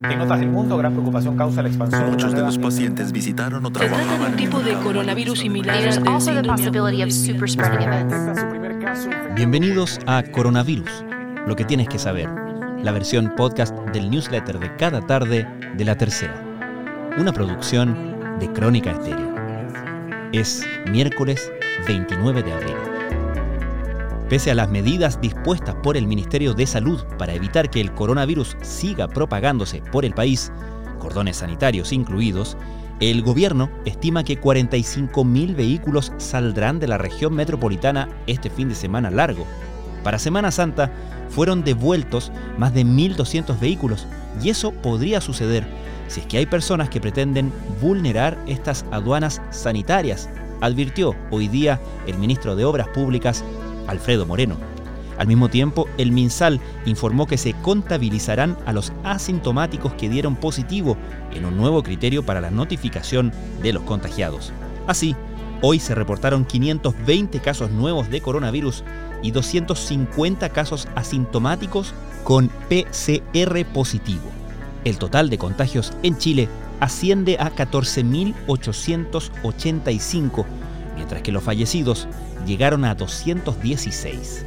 [0.00, 2.10] En otras del mundo, gran preocupación causa la expansión.
[2.10, 5.76] Muchos de los pacientes visitaron o Se trata de un tipo de coronavirus similar.
[9.34, 11.04] Bienvenidos a Coronavirus,
[11.48, 12.28] lo que tienes que saber,
[12.80, 16.44] la versión podcast del newsletter de cada tarde de la tercera,
[17.18, 19.34] una producción de Crónica Estéreo.
[20.30, 21.50] Es miércoles
[21.88, 22.97] 29 de abril.
[24.28, 28.56] Pese a las medidas dispuestas por el Ministerio de Salud para evitar que el coronavirus
[28.60, 30.52] siga propagándose por el país,
[30.98, 32.56] cordones sanitarios incluidos,
[33.00, 39.10] el gobierno estima que 45.000 vehículos saldrán de la región metropolitana este fin de semana
[39.10, 39.46] largo.
[40.04, 40.92] Para Semana Santa
[41.30, 44.06] fueron devueltos más de 1.200 vehículos
[44.42, 45.64] y eso podría suceder
[46.08, 50.28] si es que hay personas que pretenden vulnerar estas aduanas sanitarias,
[50.60, 53.44] advirtió hoy día el ministro de Obras Públicas,
[53.88, 54.56] Alfredo Moreno.
[55.18, 60.96] Al mismo tiempo, el MinSal informó que se contabilizarán a los asintomáticos que dieron positivo
[61.34, 64.52] en un nuevo criterio para la notificación de los contagiados.
[64.86, 65.16] Así,
[65.60, 68.84] hoy se reportaron 520 casos nuevos de coronavirus
[69.22, 74.30] y 250 casos asintomáticos con PCR positivo.
[74.84, 76.48] El total de contagios en Chile
[76.78, 80.46] asciende a 14.885,
[80.98, 82.08] mientras que los fallecidos
[82.44, 84.44] llegaron a 216.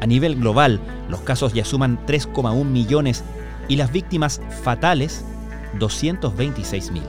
[0.00, 3.22] A nivel global, los casos ya suman 3,1 millones
[3.68, 5.26] y las víctimas fatales
[5.78, 7.02] 226.000.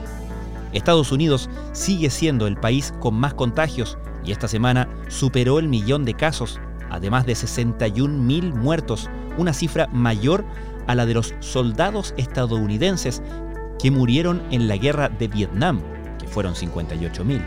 [0.74, 6.04] Estados Unidos sigue siendo el país con más contagios y esta semana superó el millón
[6.04, 10.44] de casos, además de 61.000 muertos, una cifra mayor
[10.86, 13.22] a la de los soldados estadounidenses
[13.80, 15.80] que murieron en la guerra de Vietnam,
[16.18, 17.42] que fueron 58.000.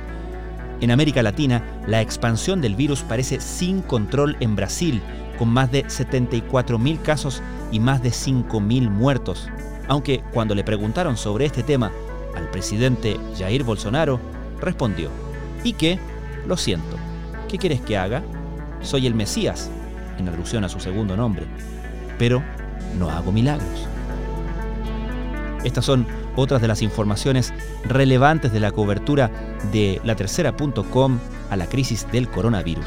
[0.81, 5.01] En América Latina, la expansión del virus parece sin control en Brasil,
[5.37, 9.49] con más de 74.000 casos y más de 5.000 muertos.
[9.87, 11.91] Aunque cuando le preguntaron sobre este tema
[12.35, 14.19] al presidente Jair Bolsonaro,
[14.59, 15.09] respondió,
[15.63, 15.99] ¿y qué?
[16.45, 16.97] Lo siento.
[17.47, 18.23] ¿Qué quieres que haga?
[18.81, 19.69] Soy el Mesías,
[20.17, 21.45] en alusión a su segundo nombre.
[22.19, 22.43] Pero
[22.99, 23.87] no hago milagros.
[25.63, 26.05] Estas son
[26.35, 27.53] otras de las informaciones
[27.83, 29.31] relevantes de la cobertura
[29.71, 31.19] de latercera.com
[31.49, 32.85] a la crisis del coronavirus.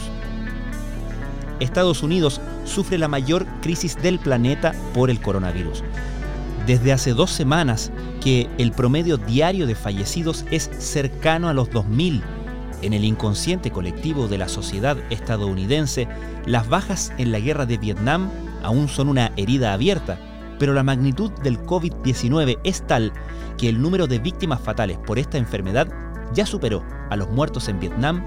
[1.61, 5.83] Estados Unidos sufre la mayor crisis del planeta por el coronavirus.
[6.67, 7.91] Desde hace dos semanas
[8.23, 12.21] que el promedio diario de fallecidos es cercano a los 2.000.
[12.83, 16.07] En el inconsciente colectivo de la sociedad estadounidense,
[16.47, 18.31] las bajas en la guerra de Vietnam
[18.63, 20.19] aún son una herida abierta,
[20.59, 23.13] pero la magnitud del COVID-19 es tal
[23.57, 25.89] que el número de víctimas fatales por esta enfermedad
[26.35, 28.23] ya superó a los muertos en Vietnam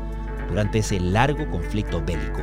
[0.50, 2.42] durante ese largo conflicto bélico.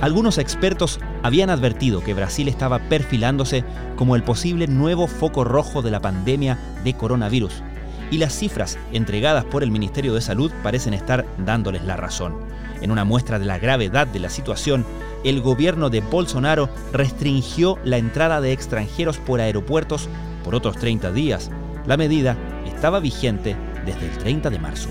[0.00, 3.64] Algunos expertos habían advertido que Brasil estaba perfilándose
[3.96, 7.62] como el posible nuevo foco rojo de la pandemia de coronavirus,
[8.10, 12.36] y las cifras entregadas por el Ministerio de Salud parecen estar dándoles la razón.
[12.80, 14.86] En una muestra de la gravedad de la situación,
[15.24, 20.08] el gobierno de Bolsonaro restringió la entrada de extranjeros por aeropuertos
[20.44, 21.50] por otros 30 días.
[21.86, 22.36] La medida
[22.66, 24.88] estaba vigente desde el 30 de marzo.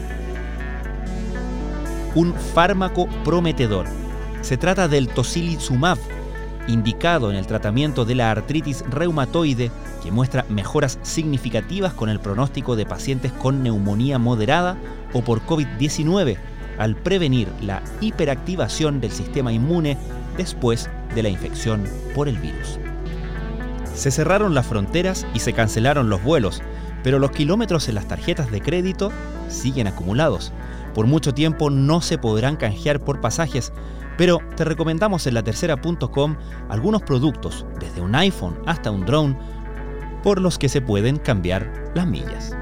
[2.15, 3.85] Un fármaco prometedor.
[4.41, 5.97] Se trata del tocilizumab,
[6.67, 9.71] indicado en el tratamiento de la artritis reumatoide,
[10.03, 14.77] que muestra mejoras significativas con el pronóstico de pacientes con neumonía moderada
[15.13, 16.37] o por COVID-19
[16.77, 19.97] al prevenir la hiperactivación del sistema inmune
[20.37, 21.83] después de la infección
[22.15, 22.79] por el virus.
[23.93, 26.61] Se cerraron las fronteras y se cancelaron los vuelos,
[27.03, 29.11] pero los kilómetros en las tarjetas de crédito
[29.47, 30.53] siguen acumulados.
[30.93, 33.71] Por mucho tiempo no se podrán canjear por pasajes,
[34.17, 36.35] pero te recomendamos en la tercera.com
[36.69, 39.37] algunos productos, desde un iPhone hasta un drone,
[40.23, 42.56] por los que se pueden cambiar las millas.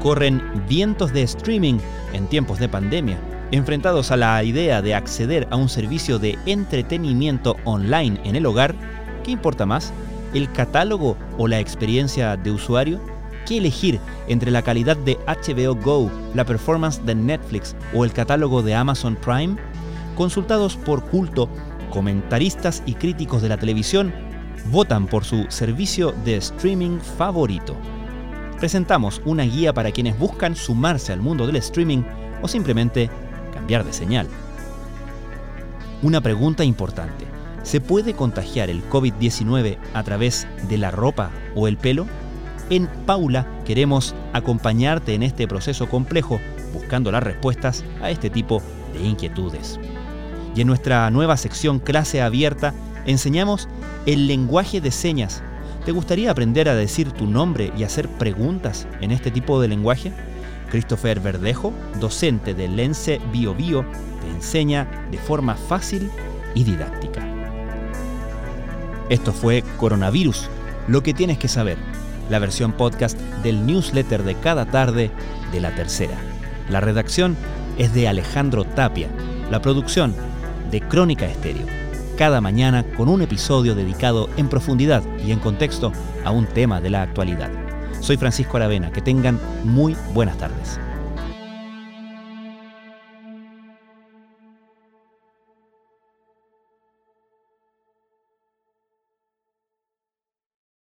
[0.00, 1.78] Corren vientos de streaming
[2.12, 3.18] en tiempos de pandemia,
[3.50, 8.74] enfrentados a la idea de acceder a un servicio de entretenimiento online en el hogar,
[9.24, 9.92] ¿qué importa más?
[10.34, 13.00] ¿El catálogo o la experiencia de usuario?
[13.46, 18.62] ¿Qué elegir entre la calidad de HBO Go, la performance de Netflix o el catálogo
[18.62, 19.56] de Amazon Prime?
[20.16, 21.48] Consultados por culto,
[21.90, 24.12] comentaristas y críticos de la televisión
[24.70, 27.74] votan por su servicio de streaming favorito.
[28.58, 32.02] Presentamos una guía para quienes buscan sumarse al mundo del streaming
[32.42, 33.08] o simplemente
[33.54, 34.26] cambiar de señal.
[36.02, 37.24] Una pregunta importante.
[37.62, 42.06] ¿Se puede contagiar el COVID-19 a través de la ropa o el pelo?
[42.68, 46.40] En Paula queremos acompañarte en este proceso complejo
[46.72, 48.60] buscando las respuestas a este tipo
[48.92, 49.78] de inquietudes.
[50.56, 52.74] Y en nuestra nueva sección clase abierta
[53.06, 53.68] enseñamos
[54.06, 55.42] el lenguaje de señas
[55.88, 60.12] ¿Te gustaría aprender a decir tu nombre y hacer preguntas en este tipo de lenguaje?
[60.70, 63.86] Christopher Verdejo, docente de Lence Bio Bio,
[64.20, 66.10] te enseña de forma fácil
[66.54, 67.26] y didáctica.
[69.08, 70.50] Esto fue Coronavirus,
[70.88, 71.78] lo que tienes que saber,
[72.28, 75.10] la versión podcast del newsletter de cada tarde
[75.52, 76.18] de la tercera.
[76.68, 77.34] La redacción
[77.78, 79.08] es de Alejandro Tapia,
[79.50, 80.14] la producción
[80.70, 81.87] de Crónica Estéreo
[82.18, 85.92] cada mañana con un episodio dedicado en profundidad y en contexto
[86.24, 87.48] a un tema de la actualidad.
[88.00, 90.80] Soy Francisco Aravena, que tengan muy buenas tardes.